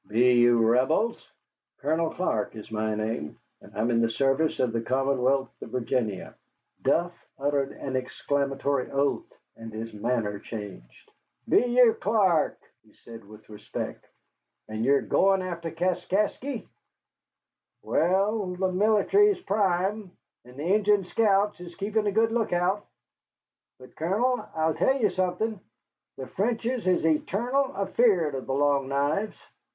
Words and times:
"Be 0.07 0.33
you 0.33 0.57
Rebels?" 0.67 1.29
"Colonel 1.77 2.09
Clark 2.09 2.55
is 2.55 2.71
my 2.71 2.95
name, 2.95 3.37
and 3.61 3.71
I 3.77 3.81
am 3.81 3.91
in 3.91 4.01
the 4.01 4.09
service 4.09 4.59
of 4.59 4.71
the 4.73 4.81
Commonwealth 4.81 5.51
of 5.61 5.69
Virginia." 5.69 6.33
Duff 6.81 7.13
uttered 7.37 7.71
an 7.73 7.95
exclamatory 7.95 8.89
oath 8.89 9.31
and 9.55 9.71
his 9.71 9.93
manner 9.93 10.39
changed. 10.39 11.11
"Be 11.47 11.59
you 11.65 11.93
Clark?" 11.93 12.57
he 12.83 12.93
said 12.93 13.23
with 13.29 13.47
respect. 13.47 14.03
"And 14.67 14.83
you're 14.83 15.03
going 15.03 15.43
after 15.43 15.69
Kaskasky? 15.69 16.67
Wal, 17.83 18.55
the 18.55 18.71
mility 18.71 19.27
is 19.27 19.39
prime, 19.41 20.09
and 20.43 20.57
the 20.57 20.63
Injun 20.73 21.03
scouts 21.03 21.59
is 21.59 21.75
keeping 21.75 22.07
a 22.07 22.11
good 22.11 22.31
lookout. 22.31 22.87
But, 23.77 23.95
Colonel, 23.95 24.47
I'll 24.55 24.73
tell 24.73 24.95
ye 24.99 25.09
something: 25.09 25.59
the 26.17 26.25
Frenchies 26.25 26.87
is 26.87 27.05
etarnal 27.05 27.75
afeard 27.77 28.33
of 28.33 28.47
the 28.47 28.53
Long 28.55 28.87
Knives. 28.87 29.37